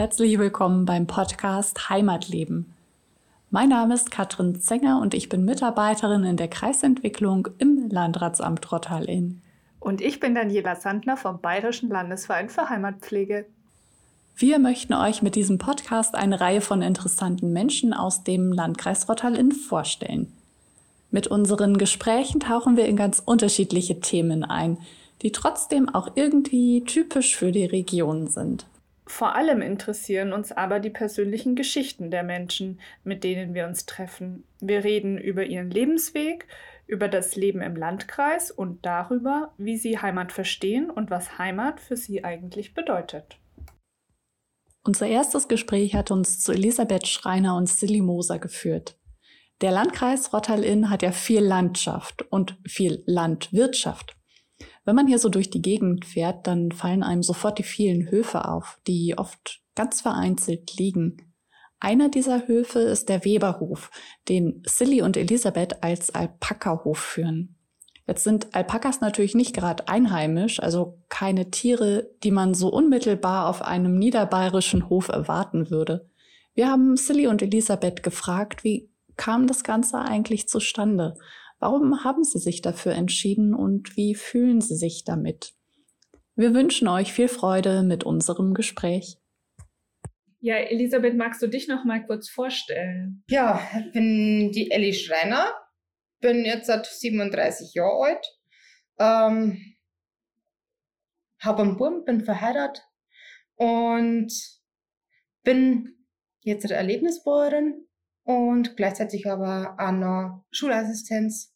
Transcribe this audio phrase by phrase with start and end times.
[0.00, 2.72] Herzlich willkommen beim Podcast Heimatleben.
[3.50, 9.42] Mein Name ist Katrin Zenger und ich bin Mitarbeiterin in der Kreisentwicklung im Landratsamt Rottal-Inn.
[9.78, 13.44] Und ich bin Daniela Sandner vom Bayerischen Landesverein für Heimatpflege.
[14.36, 19.52] Wir möchten euch mit diesem Podcast eine Reihe von interessanten Menschen aus dem Landkreis Rottal-Inn
[19.52, 20.32] vorstellen.
[21.10, 24.78] Mit unseren Gesprächen tauchen wir in ganz unterschiedliche Themen ein,
[25.20, 28.64] die trotzdem auch irgendwie typisch für die Region sind.
[29.10, 34.44] Vor allem interessieren uns aber die persönlichen Geschichten der Menschen, mit denen wir uns treffen.
[34.60, 36.46] Wir reden über ihren Lebensweg,
[36.86, 41.96] über das Leben im Landkreis und darüber, wie sie Heimat verstehen und was Heimat für
[41.96, 43.36] sie eigentlich bedeutet.
[44.84, 48.96] Unser erstes Gespräch hat uns zu Elisabeth Schreiner und Silly Moser geführt.
[49.60, 54.16] Der Landkreis Rottal-Inn hat ja viel Landschaft und viel Landwirtschaft.
[54.84, 58.48] Wenn man hier so durch die Gegend fährt, dann fallen einem sofort die vielen Höfe
[58.48, 61.32] auf, die oft ganz vereinzelt liegen.
[61.78, 63.90] Einer dieser Höfe ist der Weberhof,
[64.28, 67.56] den Silly und Elisabeth als Alpaka-Hof führen.
[68.06, 73.62] Jetzt sind Alpakas natürlich nicht gerade einheimisch, also keine Tiere, die man so unmittelbar auf
[73.62, 76.10] einem niederbayerischen Hof erwarten würde.
[76.54, 81.14] Wir haben Silly und Elisabeth gefragt, wie kam das Ganze eigentlich zustande?
[81.60, 85.52] Warum haben Sie sich dafür entschieden und wie fühlen Sie sich damit?
[86.34, 89.18] Wir wünschen euch viel Freude mit unserem Gespräch.
[90.40, 93.22] Ja, Elisabeth, magst du dich noch mal kurz vorstellen?
[93.28, 95.52] Ja, ich bin die Elli Schreiner,
[96.20, 98.26] bin jetzt seit 37 Jahren alt,
[98.98, 99.76] ähm,
[101.40, 102.82] habe einen Buben, bin verheiratet
[103.56, 104.32] und
[105.42, 106.06] bin
[106.40, 107.86] jetzt eine Erlebnisbäuerin
[108.24, 111.49] und gleichzeitig aber auch noch Schulassistenz,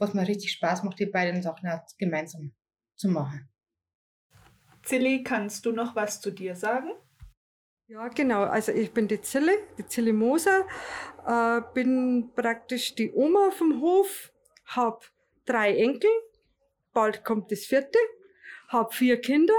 [0.00, 1.68] was mir richtig Spaß macht, die beiden Sachen
[1.98, 2.52] gemeinsam
[2.96, 3.48] zu machen.
[4.82, 6.90] Zilli, kannst du noch was zu dir sagen?
[7.86, 8.44] Ja, genau.
[8.44, 10.66] Also ich bin die Zille, die Zille Moser,
[11.26, 14.32] äh, bin praktisch die Oma vom Hof,
[14.64, 15.00] habe
[15.44, 16.10] drei Enkel,
[16.92, 17.98] bald kommt das vierte,
[18.68, 19.54] habe vier Kinder,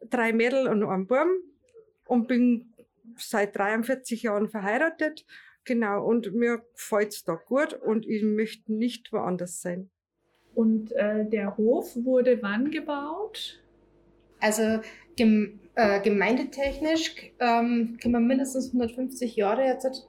[0.00, 1.30] drei Mädel und einen Burm
[2.06, 2.72] und bin
[3.16, 5.26] seit 43 Jahren verheiratet
[5.64, 9.90] Genau, und mir gefällt es da gut und ich möchte nicht woanders sein.
[10.54, 13.62] Und äh, der Hof wurde wann gebaut?
[14.40, 14.80] Also
[15.16, 20.08] gem äh, gemeindetechnisch ähm, kann man mindestens 150 Jahre jetzt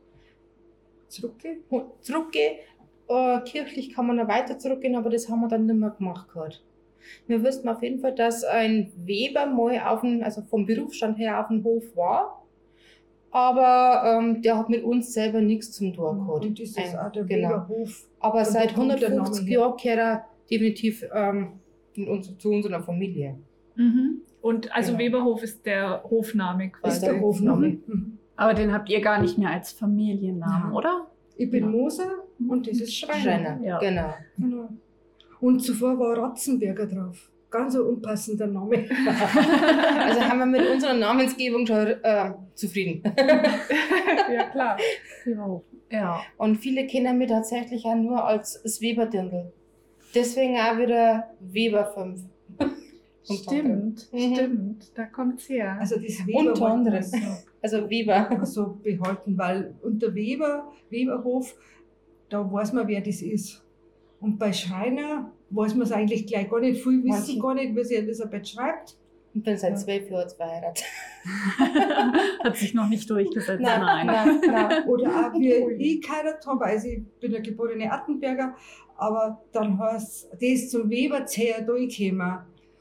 [1.10, 1.64] zurückgehen.
[2.02, 2.58] zurückgehen.
[3.08, 6.30] Äh, kirchlich kann man noch weiter zurückgehen, aber das haben wir dann nicht mehr gemacht
[6.34, 6.64] gehabt.
[7.28, 11.40] Wir wüssten auf jeden Fall, dass ein Weber mal auf dem, also vom Berufsstand her
[11.40, 12.41] auf dem Hof war
[13.32, 16.46] aber ähm, der hat mit uns selber nichts zum Tor gehabt.
[16.46, 17.68] Und das ist Ein, auch der genau.
[17.68, 18.06] Hof.
[18.20, 21.54] Aber seit 150 Jahren gehört er definitiv ähm,
[21.96, 23.38] uns, zu unserer Familie.
[23.76, 24.22] Mhm.
[24.42, 25.04] Und also genau.
[25.04, 26.98] Weberhof ist der Hofname quasi.
[26.98, 27.68] Ist der Hofname.
[27.70, 27.84] Mhm.
[27.88, 28.18] mhm.
[28.36, 30.78] Aber den habt ihr gar nicht mehr als Familiennamen, ja.
[30.78, 31.08] oder?
[31.38, 31.70] Ich bin ja.
[31.70, 32.12] Moser
[32.50, 33.22] und das ist Schreiner.
[33.22, 33.60] Schreiner.
[33.64, 33.80] Ja.
[33.80, 34.14] Genau.
[34.38, 34.70] genau.
[35.40, 38.78] Und zuvor war Ratzenberger drauf ganz ein unpassender Name.
[40.00, 43.04] also haben wir mit unserer Namensgebung schon äh, zufrieden.
[44.34, 44.78] ja, klar.
[45.92, 46.22] Ja.
[46.38, 49.52] Und viele kennen mich tatsächlich auch nur als das Weberdirndl.
[50.16, 52.22] Deswegen auch wieder Weber 5.
[53.24, 54.36] Stimmt, mhm.
[54.36, 55.78] stimmt, da kommt es her.
[55.80, 57.06] Also das Weber Unter anderem.
[57.62, 58.46] Also Weber.
[58.46, 61.56] So behalten, weil unter Weber, Weberhof,
[62.30, 63.64] da weiß man, wer das ist.
[64.22, 66.82] Und bei Schreiner weiß man es eigentlich gleich gar nicht.
[66.82, 68.96] Viel wissen gar nicht, wie sie Elisabeth schreibt.
[69.34, 70.86] Ich bin seit zwölf Jahren verheiratet.
[72.44, 73.82] Hat sich noch nicht durchgesetzt, nein.
[73.82, 74.06] nein.
[74.06, 74.88] nein, nein.
[74.88, 78.56] Oder auch wie ich geheiratet habe, also ich bin eine geborene Attenberger,
[78.98, 82.40] aber dann heißt das zum Weber zäher durchgekommen.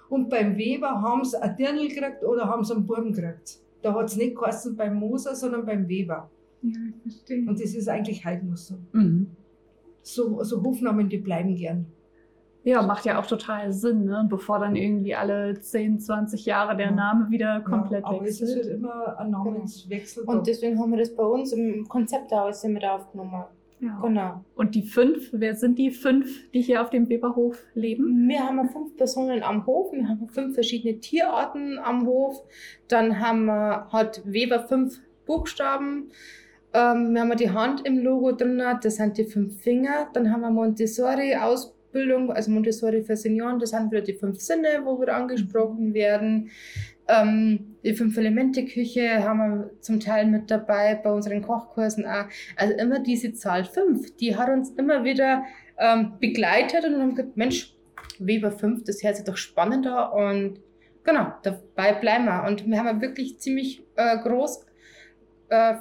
[0.09, 3.61] Und beim Weber haben sie ein Dirndl gekriegt oder haben sie einen Buben gekriegt.
[3.81, 6.29] Da hat es nicht geheißen beim Moser, sondern beim Weber.
[6.63, 6.71] Ja,
[7.07, 7.49] ich verstehe.
[7.49, 8.75] Und das ist eigentlich heute noch so.
[8.93, 9.29] Mhm.
[10.03, 11.87] So, so Hofnamen, die bleiben gern.
[12.63, 14.27] Ja, macht ja auch total Sinn, ne?
[14.29, 18.51] bevor dann irgendwie alle 10, 20 Jahre der Name wieder komplett ja, aber wechselt.
[18.51, 20.25] Aber es ist halt immer ein Namenswechsel.
[20.25, 23.45] Und deswegen haben wir das bei uns im Konzept auch mit aufgenommen.
[23.81, 23.99] Ja.
[24.03, 24.45] Genau.
[24.57, 28.29] Und die fünf, wer sind die fünf, die hier auf dem Weberhof leben?
[28.29, 32.43] Wir haben fünf Personen am Hof, wir haben fünf verschiedene Tierarten am Hof.
[32.89, 36.11] Dann haben wir, hat Weber fünf Buchstaben.
[36.73, 40.09] Ähm, wir haben die Hand im Logo drin, das sind die fünf Finger.
[40.13, 44.41] Dann haben wir Montessori aus Bildung, also Montessori für Senioren, das sind wieder die fünf
[44.41, 46.51] Sinne, wo wir angesprochen werden.
[47.09, 52.27] Ähm, die Fünf-Elemente-Küche haben wir zum Teil mit dabei bei unseren Kochkursen auch.
[52.57, 55.43] Also immer diese Zahl fünf, die hat uns immer wieder
[55.79, 57.75] ähm, begleitet und haben gesagt, Mensch,
[58.21, 60.61] Weber 5, das hört sich doch spannender und
[61.05, 62.45] Genau, dabei bleiben wir.
[62.47, 64.67] Und wir haben wirklich ziemlich äh, groß
[65.49, 65.75] äh,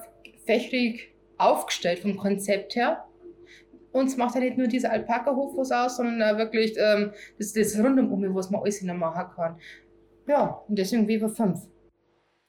[0.49, 3.05] fächerig aufgestellt vom Konzept her.
[3.91, 7.77] Uns macht ja nicht nur dieser Alpaka-Hof was aus, sondern äh, wirklich ähm, das, das
[7.77, 9.57] Rundum, was man alles machen kann.
[10.27, 11.59] Ja, und deswegen Weber 5.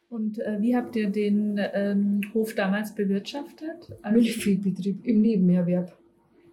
[0.08, 3.92] Und äh, wie habt ihr den ähm, Hof damals bewirtschaftet?
[4.02, 5.96] Also Milchviehbetrieb im Nebenerwerb.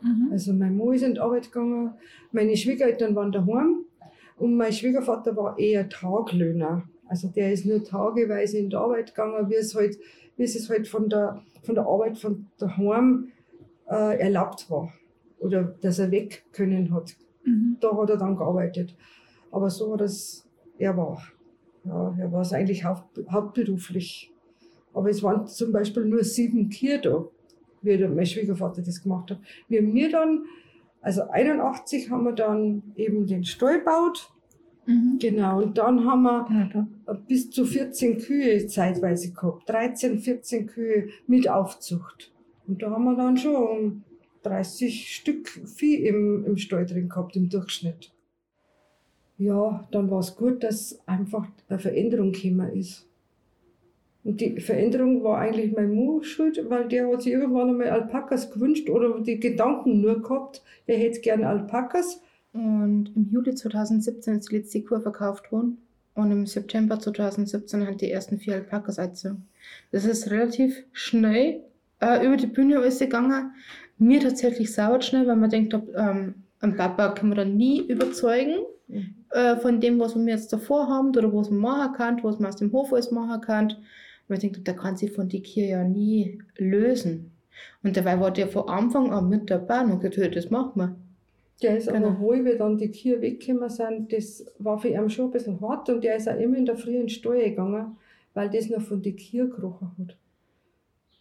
[0.02, 0.30] Mhm.
[0.32, 1.94] Also mein Mann ist in die Arbeit gegangen,
[2.34, 3.86] meine Schwiegereltern waren daheim
[4.38, 6.84] und mein Schwiegervater war eher Taglöhner.
[7.08, 9.98] Also der ist nur tageweise in die Arbeit gegangen, wie es halt,
[10.36, 13.32] wie es halt von der, von der Arbeit von daheim
[13.90, 14.92] äh, erlaubt war.
[15.40, 17.16] Oder dass er weg können hat.
[17.44, 17.78] Mhm.
[17.80, 18.96] Da hat er dann gearbeitet.
[19.52, 21.22] Aber so hat es, er war.
[21.86, 24.32] Ja, er war es eigentlich haupt, hauptberuflich.
[24.94, 27.26] Aber es waren zum Beispiel nur sieben Kühe da,
[27.82, 29.40] wie mein Schwiegervater das gemacht hat.
[29.70, 30.46] Wir haben mir dann,
[31.02, 34.34] also 81 haben wir dann eben den Stall gebaut.
[34.88, 35.18] Mhm.
[35.20, 39.70] Genau, und dann haben wir bis zu 14 Kühe zeitweise gehabt.
[39.70, 42.32] 13, 14 Kühe mit Aufzucht.
[42.68, 44.04] Und da haben wir dann schon
[44.42, 48.12] 30 Stück Vieh im, im Stall drin gehabt, im Durchschnitt
[49.38, 53.08] ja, dann war es gut, dass einfach eine Veränderung gekommen ist.
[54.24, 58.52] Und die Veränderung war eigentlich mein Mann schuld, weil der hat sich irgendwann einmal Alpakas
[58.52, 62.22] gewünscht oder die Gedanken nur gehabt, er hätte gerne Alpakas.
[62.58, 65.78] Und im Juli 2017 ist die letzte Kur verkauft worden.
[66.16, 69.48] Und im September 2017 haben die ersten vier Alpakas eingezogen.
[69.92, 71.62] Das ist relativ schnell
[72.00, 73.52] äh, über die Bühne alles gegangen.
[74.00, 77.82] Mir tatsächlich sauer schnell, weil man denkt, ob, ähm, einen Papa kann man dann nie
[77.82, 78.56] überzeugen.
[78.88, 82.40] Mhm äh, von dem, was wir jetzt davor haben oder was man machen kann, was
[82.40, 83.74] man aus dem Hof alles machen kann.
[84.28, 87.32] Und ich denke, der kann sich von die Kirche ja nie lösen.
[87.84, 90.96] Und dabei war der von Anfang an mit dabei und gesagt, das machen wir.
[91.62, 92.10] Der ist genau.
[92.10, 95.60] aber, wo wir dann die Kirche weggekommen sind, das war für ihn schon ein bisschen
[95.60, 97.98] hart und der ist auch immer in der Früh in gegangen,
[98.34, 100.18] weil das noch von der Kirche gerochen hat.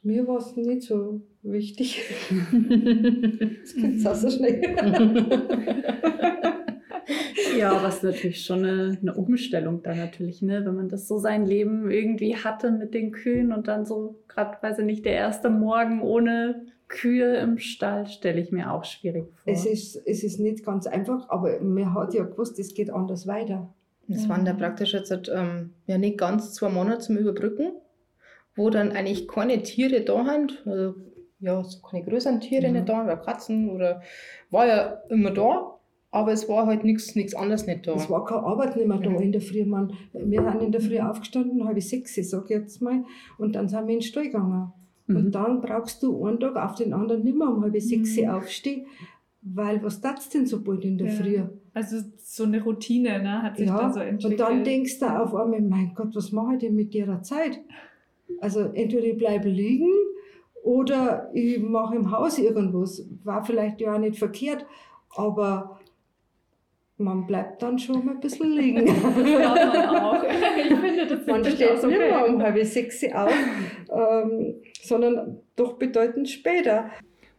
[0.02, 2.02] Mir war es nicht so wichtig.
[2.30, 4.60] das geht auch so schnell.
[7.58, 10.64] Ja, was natürlich schon eine, eine Umstellung da natürlich, ne?
[10.64, 14.58] wenn man das so sein Leben irgendwie hatte mit den Kühen und dann so, gerade
[14.60, 19.24] weiß ich nicht, der erste Morgen ohne Kühe im Stall, stelle ich mir auch schwierig
[19.24, 19.52] vor.
[19.52, 23.26] Es ist, es ist nicht ganz einfach, aber man hat ja gewusst, es geht anders
[23.26, 23.72] weiter.
[24.08, 27.72] Es waren da praktisch jetzt ähm, ja nicht ganz zwei Monate zum Überbrücken,
[28.54, 30.94] wo dann eigentlich keine Tiere da sind, also
[31.40, 32.74] ja, so keine größeren Tiere mhm.
[32.74, 34.02] nicht da, oder Katzen oder
[34.50, 35.78] war ja immer da,
[36.12, 37.94] aber es war halt nichts anderes nicht da.
[37.94, 39.64] Es war keine Arbeit nicht mehr da in der Früh.
[39.64, 43.04] Man, wir sind in der Früh aufgestanden, halb sechs, sag ich jetzt mal,
[43.38, 44.72] und dann sind wir in den Stall gegangen.
[45.06, 45.16] Mhm.
[45.16, 48.28] Und dann brauchst du einen Tag auf den anderen nicht mehr um halb sechs mhm.
[48.28, 48.86] aufstehen,
[49.42, 51.12] weil was tat's denn so bald in der ja.
[51.14, 51.42] Früh?
[51.72, 54.40] Also so eine Routine ne, hat sich ja, dann so entwickelt.
[54.40, 57.60] Und dann denkst du auf einmal, mein Gott, was mache ich denn mit der Zeit?
[58.40, 59.92] Also entweder ich bleibe liegen
[60.62, 63.06] oder ich mache im Haus irgendwas.
[63.22, 64.66] War vielleicht ja auch nicht verkehrt,
[65.14, 65.78] aber
[66.98, 68.86] man bleibt dann schon mal ein bisschen liegen.
[68.86, 70.24] ja, man auch.
[70.24, 71.98] Ich finde, das man steht nicht okay.
[71.98, 73.32] mehr um halb sechs auf,
[73.90, 76.90] ähm, sondern doch bedeutend später.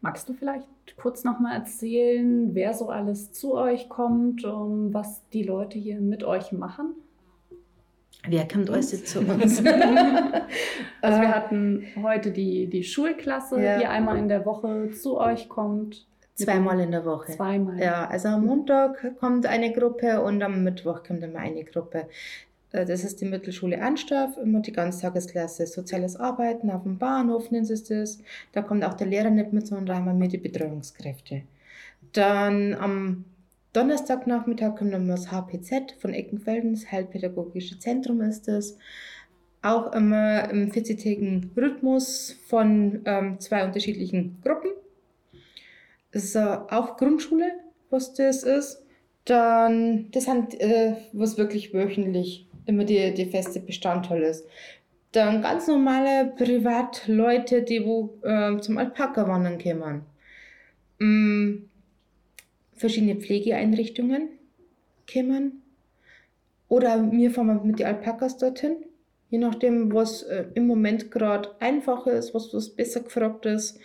[0.02, 5.44] Magst du vielleicht kurz nochmal erzählen, wer so alles zu euch kommt, um, was die
[5.44, 6.94] Leute hier mit euch machen?
[8.28, 9.60] Wer kommt alles zu uns?
[11.02, 13.80] also wir hatten heute die, die Schulklasse, ja.
[13.80, 16.06] die einmal in der Woche zu euch kommt.
[16.38, 17.32] Zweimal in der Woche.
[17.32, 17.79] Zweimal.
[17.79, 22.08] Ja, also am Montag kommt eine Gruppe und am Mittwoch kommt immer eine Gruppe.
[22.72, 27.70] Äh, das ist die Mittelschule Anstorf, immer die Ganztagesklasse Soziales Arbeiten auf dem Bahnhof nennt
[27.72, 28.20] es das.
[28.51, 31.41] Da kommt auch der Lehrer nicht mit, sondern da haben wir die Betreuungskräfte.
[32.13, 33.25] Dann am
[33.74, 38.77] Donnerstagnachmittag kommt dann das HPZ von Eckenfelden, das Heilpädagogische Zentrum ist das.
[39.63, 44.72] Auch immer im 40-tägigen Rhythmus von ähm, zwei unterschiedlichen Gruppen.
[46.12, 47.52] Ist auch Grundschule,
[47.90, 48.84] was das ist.
[49.26, 54.46] Dann, das sind, äh, was wirklich wöchentlich immer die, die feste Bestandteil ist.
[55.12, 60.06] Dann ganz normale Privatleute, die wo äh, zum Alpaka wandern kommen.
[61.00, 61.68] Mm,
[62.74, 64.30] verschiedene Pflegeeinrichtungen
[65.12, 65.64] kommen.
[66.70, 68.76] Oder wir fahren mit den Alpakas dorthin.
[69.30, 73.80] Je nachdem, was äh, im Moment gerade einfacher ist, was, was besser gefragt ist.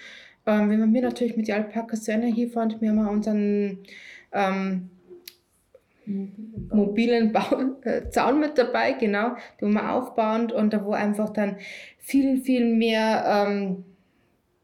[0.46, 3.78] Ähm, wenn wir natürlich mit den Alpakas zu einer hinfahren, wir haben unseren
[4.32, 4.90] ähm,
[6.04, 11.56] mobilen Bau äh, Zaun mit dabei, genau, den wir aufbauen und da wo einfach dann
[11.99, 13.84] viel, viel mehr ähm,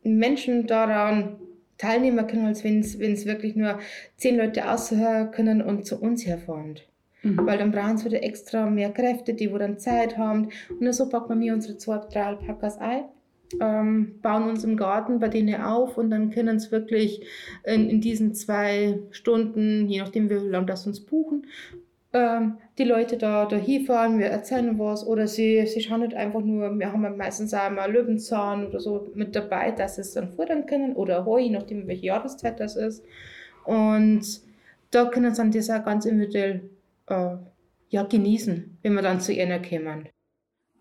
[0.03, 1.37] Menschen daran
[1.77, 3.79] teilnehmen können, als wenn es wirklich nur
[4.17, 6.81] zehn Leute aushören können und zu uns herfahren.
[7.23, 7.47] Mhm.
[7.47, 10.49] Weil dann brauchen sie wieder extra mehr Kräfte, die wo dann Zeit haben.
[10.81, 13.05] Und so packen wir unsere zwei, drei Alpakas ein
[13.61, 17.27] ähm, bauen uns im Garten bei denen auf und dann können es wirklich
[17.65, 21.47] in, in, diesen zwei Stunden, je nachdem wie lange das uns buchen,
[22.13, 26.41] ähm, die Leute da, da hinfahren, wir erzählen was oder sie, sie schauen nicht einfach
[26.41, 30.33] nur, wir haben meistens auch mal Löwenzahn oder so mit dabei, dass sie es dann
[30.33, 33.05] futtern können oder Heu, je nachdem welche Jahreszeit das ist.
[33.65, 34.23] Und
[34.91, 36.71] da können sie dann das auch ganz individuell
[37.09, 37.37] äh,
[37.91, 40.09] ja, genießen, wenn wir dann zu ihnen kommen.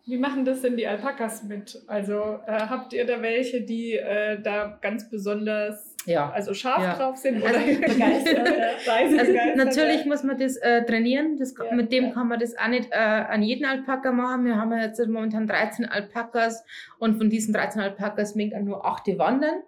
[0.07, 1.83] Wie machen das denn die Alpakas mit?
[1.85, 6.29] Also äh, habt ihr da welche, die äh, da ganz besonders ja.
[6.29, 6.95] also scharf ja.
[6.95, 8.47] drauf sind oder also, begeistert?
[8.87, 11.37] also, natürlich muss man das äh, trainieren.
[11.37, 14.45] Das, ja, mit dem kann man das auch nicht äh, an jeden Alpaka machen.
[14.45, 16.63] Wir haben jetzt momentan 13 Alpakas
[16.99, 19.61] und von diesen 13 Alpakas mögen nur 8 wandern.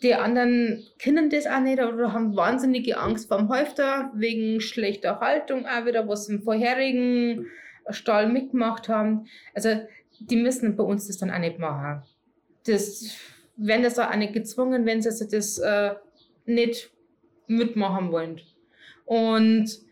[0.00, 5.18] Die anderen kennen das auch nicht oder haben wahnsinnige Angst vor dem Häufter wegen schlechter
[5.18, 7.46] Haltung auch wieder, was im vorherigen
[7.90, 9.26] Stall mitgemacht haben.
[9.54, 9.80] Also
[10.20, 12.02] die müssen bei uns das dann auch nicht machen.
[12.66, 13.16] Das
[13.56, 15.94] werden das auch nicht gezwungen, wenn sie das äh,
[16.44, 16.90] nicht
[17.46, 18.40] mitmachen wollen.
[19.04, 19.86] Und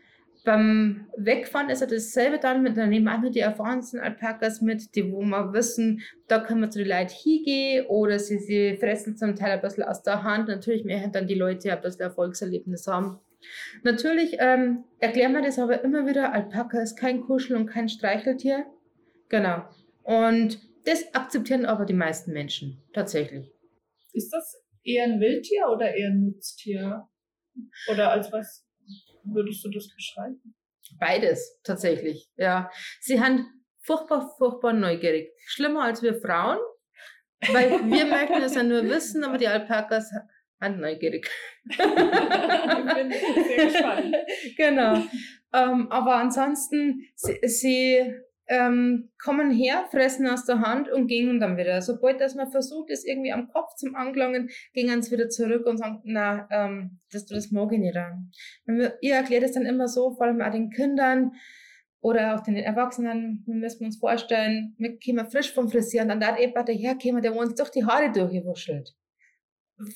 [0.44, 4.60] beim Wegfahren ist ja dasselbe dann, mit, dann nehmen wir auch nur die erfahrensten Alpakas
[4.60, 8.76] mit, die wo wir wissen, da können wir zu den Leuten hingehen oder sie, sie
[8.76, 10.48] fressen zum Teil ein bisschen aus der Hand.
[10.48, 13.18] Natürlich möchten dann die Leute ein bisschen Erfolgserlebnis haben.
[13.82, 18.66] Natürlich ähm, erklären wir das aber immer wieder, Alpaka ist kein Kuschel- und kein Streicheltier.
[19.28, 19.64] Genau.
[20.02, 23.50] Und das akzeptieren aber die meisten Menschen tatsächlich.
[24.12, 27.08] Ist das eher ein Wildtier oder eher ein Nutztier?
[27.90, 28.66] Oder als was
[29.24, 30.54] würdest du das beschreiben?
[30.98, 32.70] Beides, tatsächlich, ja.
[33.00, 33.46] Sie haben
[33.82, 35.30] furchtbar, furchtbar neugierig.
[35.46, 36.58] Schlimmer als wir Frauen,
[37.52, 40.12] weil wir möchten es ja nur wissen, aber die Alpakas
[40.60, 41.28] neugierig.
[41.68, 43.12] ich bin
[43.44, 44.16] sehr gespannt.
[44.56, 45.02] Genau.
[45.52, 48.14] Ähm, aber ansonsten, sie, sie
[48.46, 51.80] ähm, kommen her, fressen aus der Hand und gehen dann wieder.
[51.80, 55.78] Sobald dass man versucht, es irgendwie am Kopf zum Angelangen, gehen sie wieder zurück und
[55.78, 57.96] sagen, na, ähm, das, das mag ich nicht.
[58.66, 61.32] Wir, ihr erklärt es dann immer so, vor allem auch den Kindern,
[62.00, 66.38] oder auch den Erwachsenen, wir müssen uns vorstellen, wir kommen frisch vom Frisieren, dann da
[66.38, 68.94] jemand daherkommen, der uns durch die Haare durchgewuschelt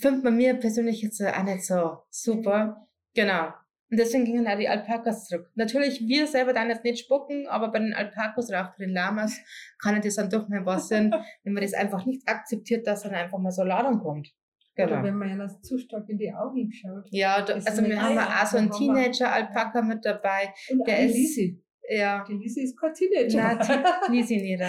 [0.00, 2.88] findet man mir persönlich jetzt auch nicht so super.
[3.14, 3.52] Genau.
[3.90, 5.50] Und deswegen gingen auch die Alpakas zurück.
[5.54, 8.92] Natürlich, wir selber dann jetzt nicht spucken, aber bei den Alpakas oder auch bei den
[8.92, 9.40] Lamas
[9.82, 11.10] kann das dann doch mal was sein,
[11.44, 14.28] wenn man das einfach nicht akzeptiert, dass dann einfach mal so Ladung kommt.
[14.74, 14.92] Genau.
[14.92, 17.08] Oder wenn man ja zu stark in die Augen schaut.
[17.10, 20.52] Ja, da, also wir haben auch so einen Teenager-Alpaka mit dabei.
[20.70, 21.64] Und der ist, Lisi.
[21.88, 22.24] Ja.
[22.28, 23.56] Die Lisi ist kein Teenager.
[23.56, 24.62] Nein, Lisi nicht.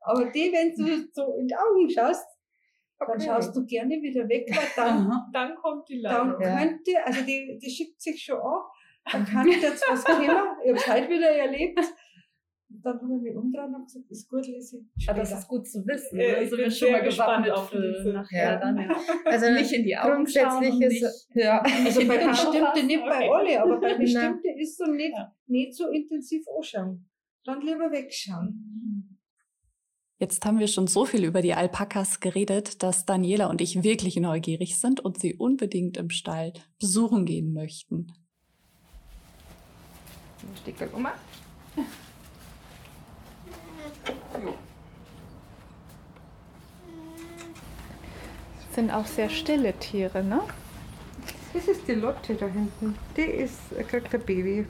[0.00, 2.26] Aber die, wenn du so in die Augen schaust,
[2.98, 6.40] dann schaust du gerne wieder weg, weil dann, dann kommt die Ladung.
[6.40, 8.60] Dann könnte, also die, die schickt sich schon an,
[9.10, 10.22] dann kann ich jetzt was kommen.
[10.22, 11.80] Ich habe es heute wieder erlebt.
[12.68, 15.08] dann habe ich mich umdrehen und gesagt, ist gut, lese ich.
[15.08, 16.18] Aber das ist gut zu wissen.
[16.18, 18.56] Äh, also wir schon mal gespannt auf die nachher ja.
[18.58, 18.78] dann.
[18.78, 18.96] Ja.
[19.24, 20.82] Also nicht in die Augen schauen.
[20.82, 21.60] Ist, ja.
[21.60, 25.32] Also bei bestimmten, nicht bei alle, aber bei bestimmten ist so nicht, ja.
[25.46, 27.08] nicht so intensiv anschauen.
[27.44, 29.03] Dann lieber wegschauen.
[30.18, 34.16] Jetzt haben wir schon so viel über die Alpakas geredet, dass Daniela und ich wirklich
[34.16, 38.12] neugierig sind und sie unbedingt im Stall besuchen gehen möchten.
[40.62, 41.08] Stickel um.
[48.66, 50.40] Das sind auch sehr stille Tiere, ne?
[51.54, 52.96] Das ist die Lotte da hinten.
[53.16, 54.66] Die ist, kriegt ein Baby.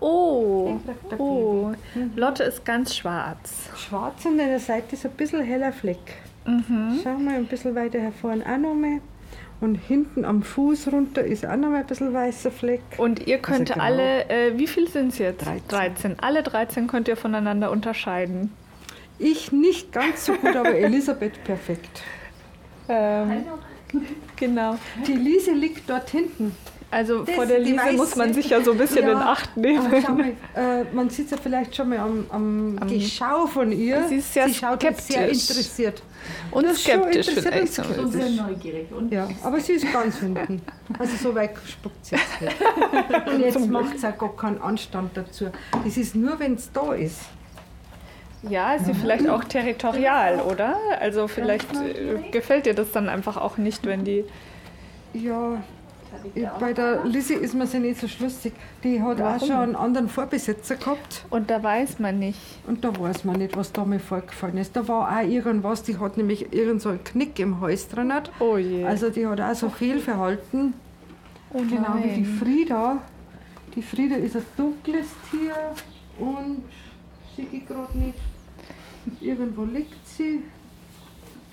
[0.00, 0.78] Oh,
[1.18, 1.72] oh.
[2.14, 3.68] Lotte ist ganz schwarz.
[3.76, 5.98] Schwarz und an der Seite ist ein bisschen heller Fleck.
[6.46, 7.00] Mhm.
[7.02, 9.00] Schau mal, ein bisschen weiter hervorn auch noch mal.
[9.60, 12.80] Und hinten am Fuß runter ist auch noch mal ein bisschen weißer Fleck.
[12.96, 15.44] Und ihr könnt also genau alle, äh, wie viel sind es jetzt?
[15.44, 15.68] 13.
[15.68, 16.20] 13.
[16.20, 18.52] Alle 13 könnt ihr voneinander unterscheiden.
[19.18, 22.02] Ich nicht ganz so gut, aber Elisabeth perfekt.
[22.88, 23.44] Ähm,
[24.36, 24.78] genau.
[25.06, 26.54] Die Lise liegt dort hinten.
[26.92, 29.56] Also das, vor der Lise muss man sich ja so ein bisschen ja, in Acht
[29.56, 29.90] nehmen.
[29.90, 34.08] Mal, äh, man sieht ja vielleicht schon mal am, am, am Geschau von ihr.
[34.08, 35.06] Sie ist sehr Sie schaut skeptisch.
[35.06, 36.02] sehr interessiert.
[36.50, 37.74] Und das skeptisch vielleicht.
[37.74, 37.82] So.
[37.82, 38.90] Und sehr neugierig.
[38.90, 40.62] Und ja, aber sie ist ganz hinten.
[40.98, 43.28] Also so weit spuckt sie jetzt nicht.
[43.28, 45.46] Und jetzt macht sie auch gar keinen Anstand dazu.
[45.84, 47.20] Das ist nur, wenn es da ist.
[48.48, 50.76] Ja, ist sie vielleicht auch territorial, oder?
[50.98, 54.24] Also vielleicht äh, gefällt dir das dann einfach auch nicht, wenn die...
[55.12, 55.62] Ja,
[56.58, 58.52] bei der Lizzie ist man sich nicht so schlüssig.
[58.82, 59.34] Die hat Warum?
[59.34, 61.24] auch schon einen anderen Vorbesitzer gehabt.
[61.30, 62.40] Und da weiß man nicht.
[62.66, 64.74] Und da weiß man nicht, was da mir vorgefallen ist.
[64.76, 68.12] Da war auch irgendwas, die hat nämlich irgend so einen Knick im Hals drin.
[68.40, 68.84] Oh je.
[68.84, 70.74] Also die hat auch so viel verhalten.
[71.52, 72.98] Oh genau wie die Frieda
[73.74, 75.54] Die Frieda ist ein dunkles Tier
[76.18, 76.62] und
[77.36, 78.18] sehe ich gerade nicht.
[79.20, 80.42] Irgendwo liegt sie.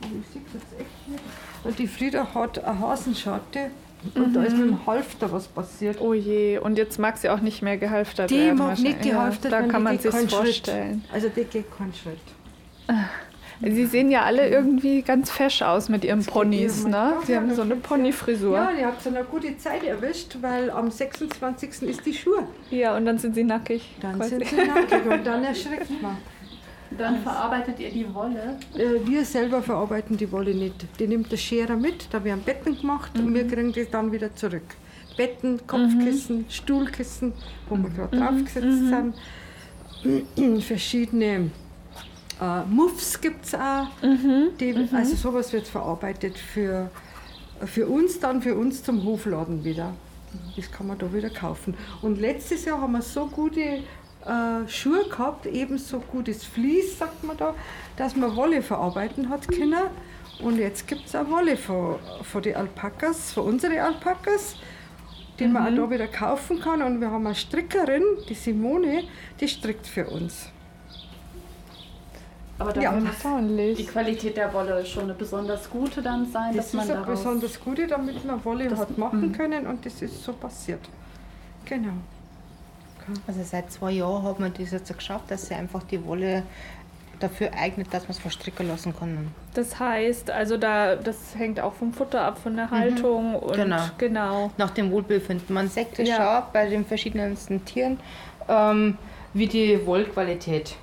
[0.02, 1.24] Aber ich sehe jetzt echt nicht.
[1.64, 3.72] Und die Frieda hat eine Hasenscharte
[4.14, 6.00] und da ist mit dem Halfter was passiert.
[6.00, 8.58] Oh je, und jetzt mag sie auch nicht mehr gehalftert Die werden.
[8.60, 10.32] mag nicht gehalftert Ja, werden, Da kann die man sich keinen Schritt.
[10.46, 11.04] vorstellen.
[11.12, 12.20] Also die geht keinen Schritt.
[13.60, 17.14] Sie sehen ja alle irgendwie ganz fesch aus mit ihren Ponys, ne?
[17.26, 18.56] Sie haben so eine Ponyfrisur.
[18.56, 21.82] Ja, ihr habt so eine gute Zeit erwischt, weil am 26.
[21.90, 22.44] ist die Schuhe.
[22.70, 23.96] Ja, und dann sind sie nackig.
[24.00, 24.30] Dann quasi.
[24.30, 26.18] sind sie nackig und dann erschreckt man.
[26.98, 28.58] Dann verarbeitet ihr die Wolle.
[28.76, 30.86] Äh, Wir selber verarbeiten die Wolle nicht.
[31.00, 34.34] Die nimmt der Scherer mit, da werden Betten gemacht und wir kriegen die dann wieder
[34.36, 34.64] zurück.
[35.18, 37.34] Betten, Kopfkissen, Stuhlkissen,
[37.70, 39.16] wo wir gerade draufgesetzt
[40.36, 40.62] sind.
[40.64, 41.50] Verschiedene
[42.40, 43.88] äh, Muffs gibt es auch.
[44.60, 46.90] Die, Also sowas wird verarbeitet für,
[47.66, 49.94] für uns, dann für uns zum Hofladen wieder.
[50.56, 51.74] Das kann man da wieder kaufen.
[52.02, 53.80] Und letztes Jahr haben wir so gute
[54.26, 57.54] äh, Schuhe gehabt, ebenso gutes Vlies, sagt man da,
[57.96, 59.84] dass man Wolle verarbeiten hat können.
[60.44, 64.56] Und jetzt gibt es auch Wolle von, von den Alpakas, von unseren Alpakas,
[65.40, 66.82] die man auch da wieder kaufen kann.
[66.82, 69.04] Und wir haben eine Strickerin, die Simone,
[69.40, 70.50] die strickt für uns.
[72.60, 72.92] Aber da Ja.
[72.92, 73.04] muss
[73.76, 73.86] die.
[73.86, 77.20] Qualität der Wolle schon eine besonders gute dann sein, Das dass man ist ein daraus...
[77.20, 80.82] besonders Gute, damit wir Wolle hat machen können und das ist so passiert.
[81.66, 81.94] Genau.
[83.28, 86.44] Also seit zwei Jahren hat man das jetzt geschafft, dass sie einfach die Wolle
[87.20, 89.30] dafür eignet, dass man es verstricken lassen kann.
[89.56, 93.82] Das heißt, also da, das hängt auch vom Futter ab, von der Haltung und Genau.
[93.98, 94.52] genau.
[94.58, 95.54] Nach dem Wohlbefinden.
[95.54, 96.16] Man sagt es Ja.
[96.44, 98.00] schon bei den verschiedensten Tieren,
[98.48, 98.98] ähm,
[99.34, 100.76] wie die Wollqualität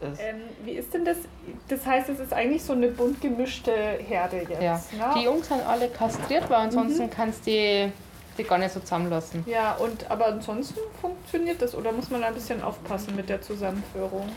[0.00, 0.20] ist.
[0.20, 1.16] Ähm, wie ist denn das?
[1.68, 4.60] Das heißt, es ist eigentlich so eine bunt gemischte Herde jetzt.
[4.62, 4.74] Ja.
[4.98, 5.14] Ne?
[5.16, 7.92] Die Jungs sind alle kastriert, weil ansonsten kannst du die,
[8.38, 9.44] die gar nicht so zusammenlassen.
[9.46, 13.42] ja, und aber ansonsten funktioniert das oder muss man da ein bisschen aufpassen mit der
[13.42, 14.28] Zusammenführung?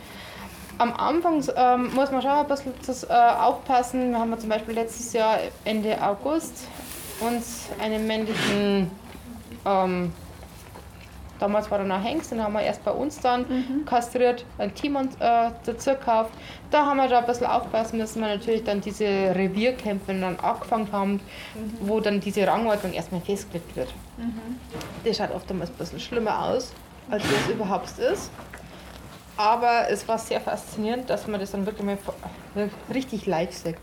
[0.78, 4.12] Am Anfang ähm, muss man schon ein bisschen das, äh, aufpassen.
[4.12, 6.68] Wir haben zum Beispiel letztes Jahr Ende August
[7.22, 8.92] uns einen männlichen,
[9.66, 10.12] ähm,
[11.40, 13.46] damals war er noch Hengst, den haben wir erst bei uns dann
[13.86, 16.32] kastriert, ein Timon äh, dazu gekauft.
[16.72, 20.90] Da haben wir da ein bisschen aufpassen müssen, weil natürlich dann diese Revierkämpfe dann angefangen
[20.92, 21.20] haben,
[21.82, 23.94] wo dann diese Rangordnung erstmal festgelegt wird.
[25.04, 26.74] Das schaut oftmals ein bisschen schlimmer aus,
[27.10, 28.32] als es überhaupt ist.
[29.38, 31.98] Aber es war sehr faszinierend, dass man das dann wirklich mal
[32.94, 33.76] richtig live sieht.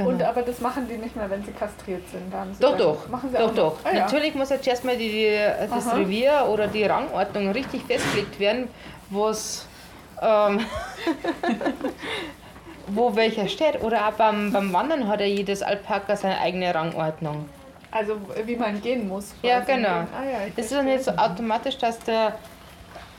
[0.00, 0.12] Genau.
[0.12, 2.32] Und aber das machen die nicht mehr, wenn sie kastriert sind.
[2.32, 3.08] Doch, dann- doch.
[3.08, 3.76] Machen sie doch, doch.
[3.84, 4.00] Ah, ja.
[4.04, 5.96] Natürlich muss jetzt erstmal die, die, das Aha.
[5.96, 8.68] Revier oder die Rangordnung richtig festgelegt werden,
[9.10, 9.66] wo's,
[10.22, 10.60] ähm,
[12.86, 13.82] wo welcher steht.
[13.82, 17.48] Oder auch beim, beim Wandern hat ja jedes Alpaka seine eigene Rangordnung.
[17.90, 19.34] Also wie man gehen muss.
[19.42, 19.88] Ja, genau.
[19.88, 20.94] Ah, ja, Es ist verstehe.
[20.94, 22.34] nicht so automatisch, dass der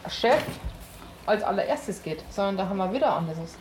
[0.09, 0.41] Chef
[1.25, 3.55] als allererstes geht, sondern da haben wir wieder anderes.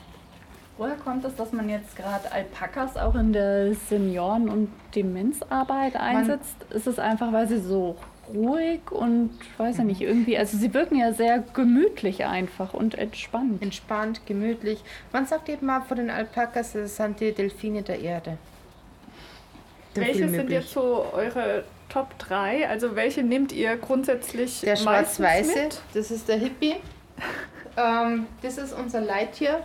[0.81, 6.57] Woher kommt es, dass man jetzt gerade Alpakas auch in der Senioren- und Demenzarbeit einsetzt?
[6.71, 7.97] ist es einfach, weil sie so
[8.33, 13.61] ruhig und weiß ja nicht, irgendwie, also sie wirken ja sehr gemütlich einfach und entspannt.
[13.61, 14.83] Entspannt, gemütlich.
[15.13, 18.39] Man sagt eben mal von den Alpakas, das sind die Delfine der Erde.
[19.93, 22.67] Welche sind jetzt so eure Top 3?
[22.71, 26.77] Also welche nehmt ihr grundsätzlich Der schwarz-weiße, das ist der Hippie.
[27.77, 29.61] ähm, das ist unser Leittier.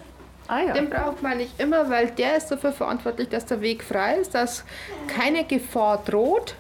[0.48, 0.74] Ah ja.
[0.74, 4.36] Den braucht man nicht immer, weil der ist dafür verantwortlich, dass der Weg frei ist,
[4.36, 4.64] dass
[5.08, 6.56] keine Gefahr droht.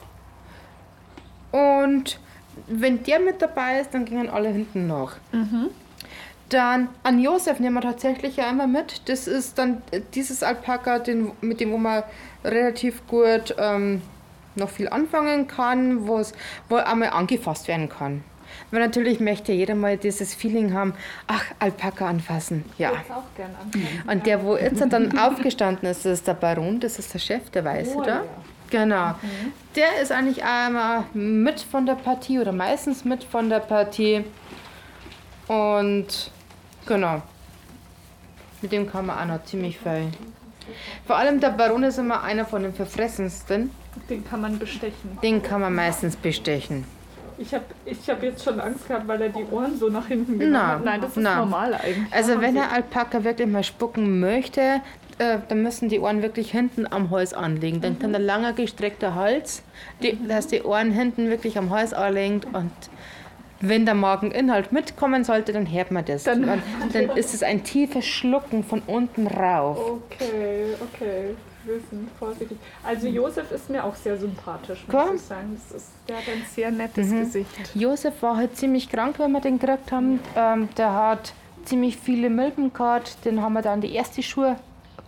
[1.51, 2.19] Und
[2.67, 5.17] wenn der mit dabei ist, dann gingen alle hinten nach.
[6.49, 9.09] Dann an Josef nehmen wir tatsächlich ja immer mit.
[9.09, 12.03] Das ist dann äh, dieses Alpaka, den, mit dem wo man
[12.43, 14.01] relativ gut ähm,
[14.55, 16.21] noch viel anfangen kann, wo
[16.75, 18.23] einmal angefasst werden kann.
[18.71, 20.93] Weil natürlich möchte jeder mal dieses Feeling haben,
[21.27, 22.65] ach, Alpaka anfassen.
[22.77, 22.91] Ja.
[23.05, 24.11] Ich auch gern an.
[24.11, 27.63] Und der, wo jetzt dann aufgestanden ist, ist der Baron, das ist der Chef, der
[27.65, 28.15] Weiße Oh, da.
[28.15, 28.23] ja.
[28.71, 29.13] Genau.
[29.75, 34.23] Der ist eigentlich einmal mit von der Partie oder meistens mit von der Partie.
[35.47, 36.31] Und
[36.85, 37.21] genau.
[38.61, 40.07] Mit dem kann man auch noch ziemlich viel.
[41.05, 43.69] Vor allem der Baron ist immer einer von den verfressensten.
[44.09, 45.19] Den kann man bestechen.
[45.21, 46.85] Den kann man meistens bestechen.
[47.37, 50.39] Ich habe ich hab jetzt schon Angst gehabt, weil er die Ohren so nach hinten
[50.39, 50.85] gemacht Na, hat.
[50.85, 51.35] Nein, das ist na.
[51.37, 52.13] normal eigentlich.
[52.13, 54.81] Also wenn der Alpaka wirklich mal spucken möchte,
[55.17, 57.81] äh, dann müssen die Ohren wirklich hinten am Hals anlegen.
[57.81, 59.63] Dann kann der langer gestreckter Hals,
[60.01, 62.71] die, dass die Ohren hinten wirklich am Hals anlegt und
[63.61, 66.23] wenn der Mageninhalt mitkommen sollte, dann hört man das.
[66.23, 66.61] Dann- Dann,
[66.93, 69.77] dann ist es ein tiefes Schlucken von unten rauf.
[70.11, 71.35] Okay, okay.
[71.65, 72.57] Wir sind vorsichtig.
[72.83, 75.15] Also Josef ist mir auch sehr sympathisch, muss Komm.
[75.15, 75.59] ich sagen.
[75.69, 77.19] Das ist, der hat ein sehr nettes Mhm.
[77.21, 77.49] Gesicht.
[77.75, 80.19] Josef war halt ziemlich krank, wenn wir den gekriegt haben.
[80.35, 81.33] Ähm, der hat
[81.65, 83.23] ziemlich viele Milben gehabt.
[83.25, 84.57] Den haben wir dann die erste Schuhe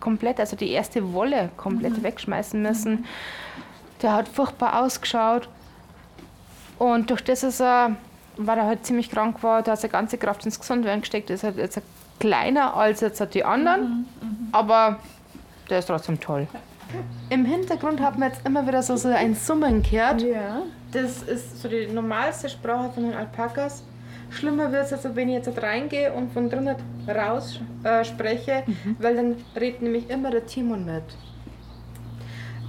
[0.00, 3.04] komplett, also die erste Wolle komplett wegschmeißen müssen.
[4.02, 5.48] Der hat furchtbar ausgeschaut.
[6.78, 7.96] Und durch das, dass er,
[8.36, 11.30] weil er halt ziemlich krank war, da hat seine ganze Kraft ins Gesundwerden gesteckt.
[11.30, 11.80] Ist halt jetzt
[12.20, 14.06] kleiner als jetzt die anderen,
[14.52, 14.98] aber
[15.70, 16.46] der ist trotzdem toll.
[17.30, 20.22] Im Hintergrund hat man jetzt immer wieder so, so ein Summen gehört.
[20.22, 20.62] Ja.
[20.92, 23.82] Das ist so die normalste Sprache von den Alpakas.
[24.30, 26.76] Schlimmer wird es, also wenn ich jetzt reingehe und von drinnen
[27.06, 28.62] raus äh, spreche,
[28.98, 31.02] weil dann redet nämlich immer der Timon mit.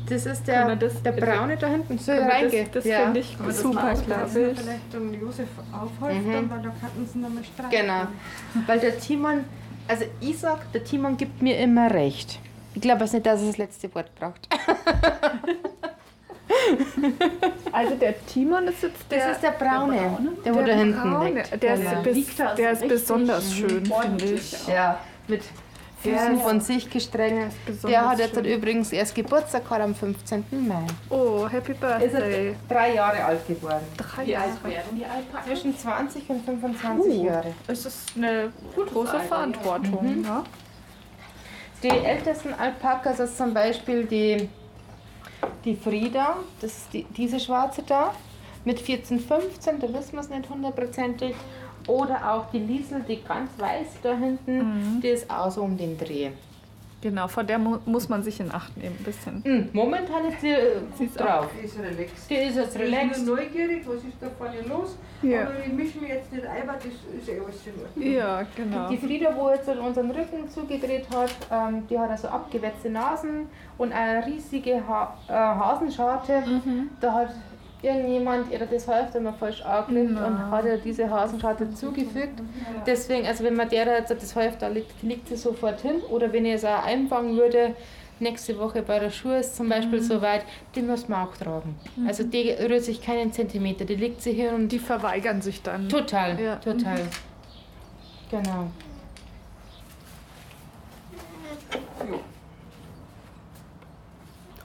[0.09, 1.97] Das ist der, wir das- der Braune da hinten.
[1.99, 2.63] So wir reingehe.
[2.63, 3.01] Das, das ja.
[3.03, 3.99] finde ich Aber das super, ich.
[4.31, 6.31] Vielleicht dann Josef aufhäuft, Mhm.
[6.33, 7.69] dann, weil da könnten sie nochmal streiten.
[7.71, 8.07] Genau.
[8.65, 9.43] Weil der Timon,
[9.87, 12.39] also ich sag, der Timon gibt mir immer recht.
[12.79, 14.47] Ich glaube jetzt nicht, dass er das letzte Wort braucht.
[17.71, 19.19] Also der Timon ist jetzt der.
[19.27, 21.29] Das ist der Braune, der, wo der da hinten Braune.
[21.33, 21.63] liegt.
[21.63, 21.91] Der Genau.
[22.01, 24.67] ist, bis, der ist besonders schön, finde ich.
[24.67, 25.43] Ja, mit
[26.01, 27.53] Füßen von sich gestrengt.
[27.65, 28.45] besonders Der hat jetzt schön.
[28.45, 30.43] übrigens erst Geburtstag gehabt am 15.
[30.67, 30.85] Mai.
[31.09, 32.55] Oh, Happy Ist er Birthday.
[32.67, 33.85] drei Jahre alt geworden.
[33.97, 34.45] Drei Wie Jahre.
[34.45, 35.45] alt werden die Alpakas?
[35.45, 37.25] Zwischen 20 und 25 Uh.
[37.25, 37.53] Jahre.
[37.67, 39.19] Es ist eine große ja.
[39.19, 40.17] Verantwortung.
[40.19, 40.23] Mhm.
[40.23, 40.43] Ja.
[41.81, 44.49] Die ältesten Alpakas ist zum Beispiel die,
[45.63, 48.13] die Frieda, das ist die, diese schwarze da,
[48.65, 51.35] mit 14, 15, da wissen wir es nicht hundertprozentig.
[51.87, 55.97] Oder auch die Liesel, die ganz weiß da hinten, die ist auch so um den
[55.97, 56.31] Dreh.
[57.01, 59.41] Genau, vor der mu muss man sich in Acht nehmen, ein bisschen.
[59.45, 61.47] Hm, momentan ist sie äh, Sie ist drauf.
[61.57, 62.29] Die ist relaxed.
[62.29, 63.15] Die ist jetzt Ich relaxed.
[63.15, 64.97] bin nur neugierig, was ist da vorne los?
[65.21, 65.43] Ja.
[65.43, 68.11] Aber ich mische mich jetzt nicht ein, weil das ist eh alles in Ordnung.
[68.13, 68.89] Ja, genau.
[68.89, 73.93] Die Frieda, wo jetzt unseren Rücken zugedreht hat, ähm, die hat also abgewetzte Nasen und
[73.93, 76.43] eine riesige ha äh, Hasenscharte.
[76.99, 77.29] Da hat
[77.81, 82.41] irgendjemand ihr das Hälfte mal falsch angelegt und hat ihr diese Hasenscharte zugefügt.
[82.85, 86.01] Deswegen, also wenn man der jetzt das Hälfte liegt, liegt sie sofort hin.
[86.09, 87.75] Oder wenn ich es auch einfangen würde,
[88.19, 90.43] nächste Woche bei der Schuhe ist zum Beispiel soweit,
[90.75, 91.75] die muss man auch tragen.
[92.05, 95.87] Also die rührt sich keinen Zentimeter, die liegt sie hier und Die verweigern sich dann.
[95.87, 96.55] Total, Ja.
[96.57, 96.99] total.
[98.29, 98.67] Genau.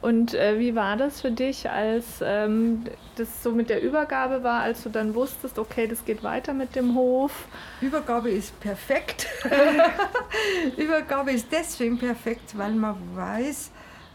[0.05, 2.85] Und äh, wie war das für dich, als ähm,
[3.17, 6.77] das so mit der Übergabe war, als du dann wusstest, okay, das geht weiter mit
[6.77, 7.47] dem Hof?
[7.81, 9.27] Übergabe ist perfekt.
[10.77, 13.71] Übergabe ist deswegen perfekt, weil man weiß,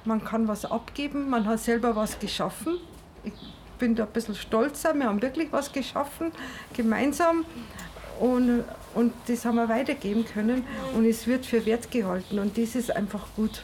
[0.06, 2.78] man kann was abgeben, man hat selber was geschaffen.
[3.24, 3.34] Ich
[3.80, 6.32] bin da ein bisschen stolzer, wir haben wirklich was geschaffen,
[6.72, 7.46] gemeinsam.
[8.20, 12.76] Und, und das haben wir weitergeben können und es wird für wert gehalten und das
[12.76, 13.64] ist einfach gut.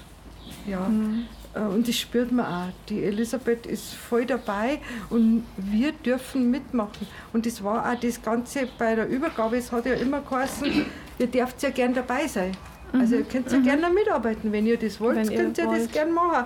[0.66, 0.88] Ja.
[0.88, 2.74] Äh, Und das spürt man auch.
[2.90, 7.08] Die Elisabeth ist voll dabei und wir dürfen mitmachen.
[7.32, 9.56] Und das war auch das Ganze bei der Übergabe.
[9.58, 10.86] Es hat ja immer geheißen,
[11.18, 12.52] ihr dürft ja gern dabei sein.
[12.92, 14.52] Also ihr könnt ja gerne mitarbeiten.
[14.52, 15.94] Wenn ihr das wollt, Wenn könnt ihr das wollt.
[15.94, 16.46] gern machen.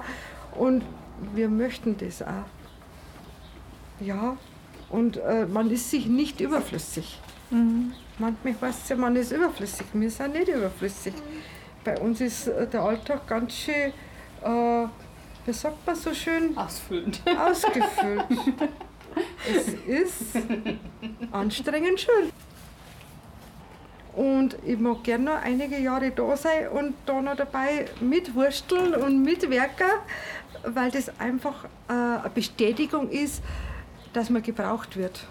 [0.57, 0.83] Und
[1.33, 2.45] wir möchten das auch.
[3.99, 4.37] Ja,
[4.89, 7.19] und äh, man ist sich nicht überflüssig.
[8.19, 9.87] Manchmal heißt es ja, man ist überflüssig.
[9.93, 11.13] Wir sind nicht überflüssig.
[11.83, 13.91] Bei uns ist äh, der Alltag ganz schön,
[14.43, 14.88] äh,
[15.45, 17.21] wie sagt man so schön, Ausfüllend.
[17.25, 18.25] ausgefüllt.
[19.47, 20.38] es ist
[21.32, 22.32] anstrengend schön.
[24.15, 29.23] Und ich mag gerne noch einige Jahre da sein und da noch dabei mitwursteln und
[29.23, 29.88] mitwerken,
[30.63, 33.41] weil das einfach äh, eine Bestätigung ist,
[34.13, 35.25] dass man gebraucht wird.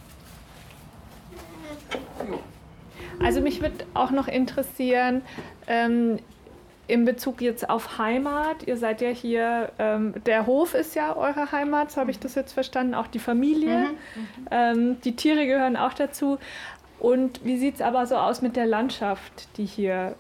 [3.21, 5.23] Also mich würde auch noch interessieren,
[5.67, 6.19] ähm,
[6.89, 11.53] in Bezug jetzt auf Heimat, ihr seid ja hier, ähm, der Hof ist ja eure
[11.53, 13.91] Heimat, so habe ich das jetzt verstanden, auch die Familie,
[14.51, 16.39] ähm, die Tiere gehören auch dazu.
[16.99, 20.17] Und wie sieht es aber so aus mit der Landschaft, die hier,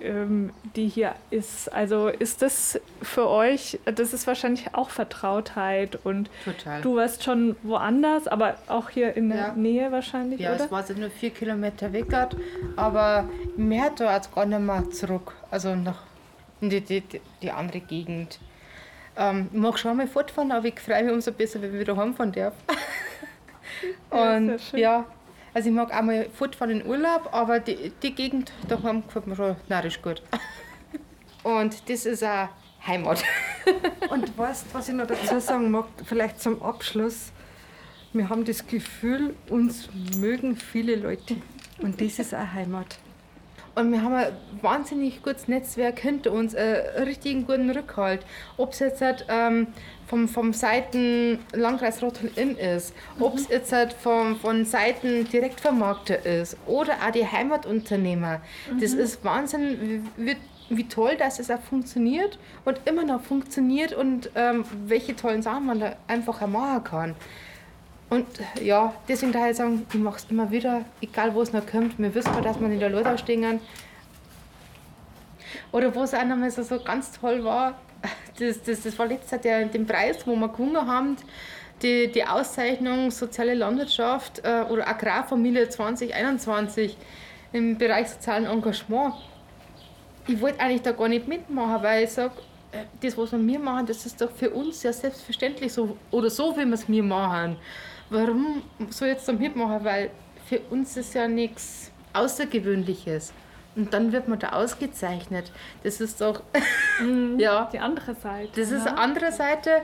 [0.00, 1.72] ähm, die hier ist?
[1.72, 6.80] Also ist das für euch, das ist wahrscheinlich auch Vertrautheit und Total.
[6.82, 9.52] du warst schon woanders, aber auch hier in der Ja.
[9.54, 10.64] Nähe wahrscheinlich, ja, oder?
[10.64, 12.06] es war nur vier Kilometer weg,
[12.76, 15.32] aber mehr da jetzt gar nicht mehr zurück.
[15.50, 16.02] Also nach
[16.60, 17.02] in die, die,
[17.42, 18.38] die, andere Gegend.
[19.16, 21.96] Ähm, ich mag schon mal fortfahren, aber ich freue mich umso besser, wenn ich wieder
[21.96, 22.54] heimfahren darf.
[24.12, 24.80] Ja, Und schön.
[24.80, 25.04] ja,
[25.54, 29.36] also ich mag auch mal fortfahren in Urlaub, aber die, die Gegend daheim gefällt mir
[29.36, 30.20] schon narrisch gut.
[31.44, 32.48] Und das ist auch
[32.86, 33.22] Heimat.
[34.10, 37.30] Und weißt was ich noch dazu sagen mag, vielleicht zum Abschluss?
[38.12, 41.36] Wir haben das Gefühl, uns mögen viele Leute.
[41.78, 42.98] Und das ist auch Heimat.
[43.74, 44.32] Und wir haben ein
[44.62, 48.24] wahnsinnig gutes Netzwerk hinter uns, einen richtigen guten Rückhalt.
[48.56, 49.68] Ob es jetzt halt, ähm,
[50.06, 53.22] vom, vom Seiten Landkreis Rottal-Inn ist, mhm.
[53.22, 58.40] ob es jetzt halt vom, von Seiten Direktvermarkter ist oder auch die Heimatunternehmer.
[58.70, 58.80] Mhm.
[58.80, 60.36] Das ist Wahnsinn, wie,
[60.68, 65.66] wie toll, dass es auch funktioniert und immer noch funktioniert und ähm, welche tollen Sachen
[65.66, 67.14] man da einfach machen kann.
[68.10, 68.26] Und
[68.62, 71.98] ja, deswegen daher ich sagen, ich mache es immer wieder, egal wo es noch kommt.
[71.98, 73.60] Wir wissen, dass wir in der Leute stehen.
[75.72, 77.78] Oder wo es auch nochmal so, so ganz toll war,
[78.38, 81.16] das, das, das war letztes Jahr den Preis, wo wir gewonnen haben,
[81.82, 86.96] die, die Auszeichnung Soziale Landwirtschaft äh, oder Agrarfamilie 2021
[87.52, 89.14] im Bereich sozialen Engagement.
[90.26, 92.34] Ich wollte eigentlich da gar nicht mitmachen, weil ich sage,
[92.72, 96.56] äh, das, was wir machen, das ist doch für uns ja selbstverständlich so oder so,
[96.56, 97.56] wie wir es mir machen.
[98.14, 99.84] Warum ich jetzt da mitmachen?
[99.84, 100.10] Weil
[100.46, 103.32] für uns ist ja nichts Außergewöhnliches.
[103.76, 105.50] Und dann wird man da ausgezeichnet.
[105.82, 106.42] Das ist doch
[107.00, 108.60] mhm, ja die andere Seite.
[108.60, 108.90] Das ist ne?
[108.90, 109.82] eine andere Seite,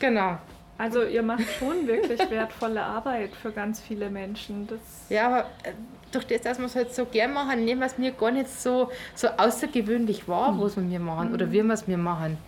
[0.00, 0.38] genau.
[0.78, 4.66] Also ihr macht schon wirklich wertvolle Arbeit für ganz viele Menschen.
[4.66, 4.80] Das
[5.10, 5.72] ja, aber äh,
[6.10, 8.48] durch das, dass wir es halt so gern machen, nehmen wir es mir gar nicht
[8.48, 10.60] so, so außergewöhnlich wahr, mhm.
[10.60, 12.38] was wir machen oder wie wir es mir machen.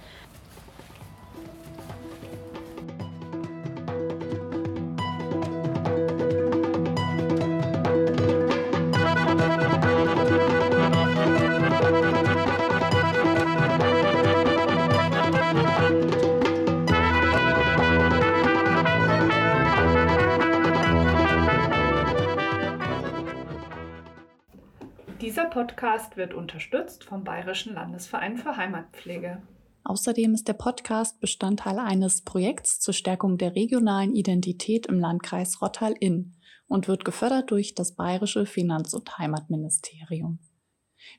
[25.53, 29.43] Podcast wird unterstützt vom Bayerischen Landesverein für Heimatpflege.
[29.85, 36.33] Außerdem ist der Podcast Bestandteil eines Projekts zur Stärkung der regionalen Identität im Landkreis Rottal-Inn
[36.69, 40.38] und wird gefördert durch das Bayerische Finanz- und Heimatministerium.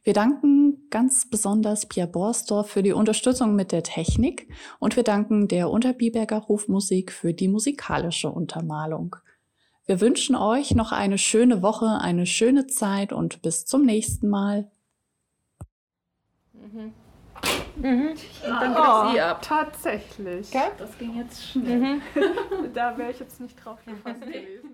[0.02, 4.48] Wir danken ganz besonders Pierre Borsdorf für die Unterstützung mit der Technik
[4.80, 9.15] und wir danken der Unterbiberger Hofmusik für die musikalische Untermalung.
[9.86, 14.72] Wir wünschen euch noch eine schöne Woche, eine schöne Zeit und bis zum nächsten Mal.
[16.54, 16.93] Mhm.
[17.76, 18.10] Mhm.
[18.10, 19.41] Und dann oh, sie ab.
[19.41, 20.48] Tatsächlich.
[20.54, 20.72] Okay?
[20.78, 21.96] Das ging jetzt schnell.
[21.96, 22.02] Mhm.
[22.74, 24.74] da wäre ich jetzt nicht drauf gefasst gewesen.